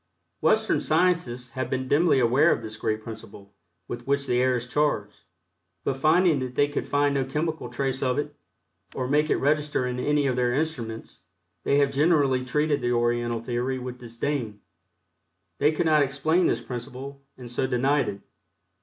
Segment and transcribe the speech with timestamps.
[0.39, 3.53] Western scientists have been dimly aware of this great principle
[3.87, 5.25] with which the air is charged,
[5.83, 8.35] but finding that they could find no chemical trace of it,
[8.95, 11.19] or make it register an any of their instruments,
[11.65, 14.59] they have generally treated the Oriental theory with disdain.
[15.59, 18.21] They could not explain this principle, and so denied it.